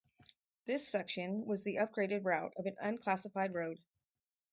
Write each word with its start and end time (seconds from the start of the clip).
This 0.65 0.87
section 0.87 1.45
was 1.45 1.63
the 1.63 1.75
upgraded 1.75 2.25
route 2.25 2.53
of 2.57 2.65
an 2.65 2.75
unclassified 2.81 3.53
road. 3.53 3.77